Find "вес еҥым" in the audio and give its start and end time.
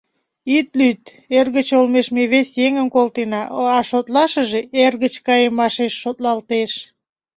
2.31-2.87